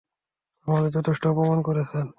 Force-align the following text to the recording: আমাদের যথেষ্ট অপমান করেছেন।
আমাদের 0.67 0.91
যথেষ্ট 0.91 1.23
অপমান 1.27 1.59
করেছেন। 1.61 2.05